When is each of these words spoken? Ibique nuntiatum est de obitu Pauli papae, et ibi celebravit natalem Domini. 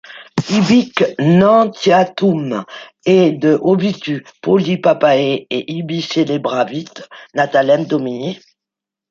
Ibique 0.49 1.03
nuntiatum 1.19 2.65
est 3.05 3.33
de 3.33 3.53
obitu 3.61 4.25
Pauli 4.41 4.79
papae, 4.79 5.45
et 5.47 5.71
ibi 5.73 6.01
celebravit 6.01 6.89
natalem 7.35 7.85
Domini. 7.85 8.39